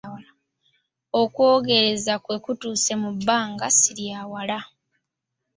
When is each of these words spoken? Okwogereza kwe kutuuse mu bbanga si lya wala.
Okwogereza 1.21 2.13
kwe 2.23 2.37
kutuuse 2.43 2.93
mu 3.01 3.09
bbanga 3.17 3.67
si 3.77 3.91
lya 3.97 4.21
wala. 4.31 4.59